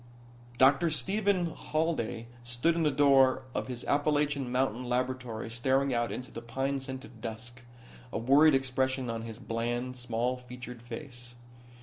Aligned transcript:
Dr. 0.57 0.89
Stephen 0.89 1.53
Halday 1.55 2.25
stood 2.43 2.73
in 2.73 2.81
the 2.81 2.89
door 2.89 3.43
of 3.53 3.67
his 3.67 3.83
Appalachian 3.83 4.51
mountain 4.51 4.83
laboratory 4.85 5.47
staring 5.51 5.93
out 5.93 6.11
into 6.11 6.31
the 6.31 6.41
pine 6.41 6.79
scented 6.79 7.21
dusk, 7.21 7.61
a 8.11 8.17
worried 8.17 8.55
expression 8.55 9.11
on 9.11 9.21
his 9.21 9.37
bland, 9.37 9.95
small 9.95 10.37
featured 10.37 10.81
face. 10.81 11.35